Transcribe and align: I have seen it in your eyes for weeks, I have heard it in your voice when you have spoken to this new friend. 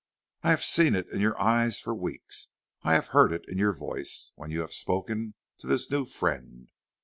I 0.41 0.49
have 0.49 0.63
seen 0.63 0.95
it 0.95 1.07
in 1.09 1.19
your 1.21 1.39
eyes 1.39 1.79
for 1.79 1.93
weeks, 1.93 2.49
I 2.81 2.95
have 2.95 3.09
heard 3.09 3.31
it 3.31 3.45
in 3.47 3.59
your 3.59 3.71
voice 3.71 4.31
when 4.33 4.49
you 4.49 4.61
have 4.61 4.73
spoken 4.73 5.35
to 5.59 5.67
this 5.67 5.91
new 5.91 6.05
friend. 6.05 6.71